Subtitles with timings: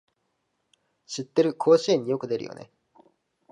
[1.05, 2.71] 知ってる、甲子園によく出るよね